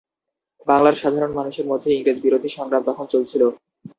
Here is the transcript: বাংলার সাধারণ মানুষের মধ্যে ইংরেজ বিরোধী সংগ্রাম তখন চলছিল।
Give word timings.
বাংলার 0.67 0.95
সাধারণ 1.01 1.31
মানুষের 1.35 1.65
মধ্যে 1.67 1.89
ইংরেজ 1.91 2.17
বিরোধী 2.21 2.49
সংগ্রাম 2.49 2.83
তখন 2.89 3.05
চলছিল। 3.13 3.41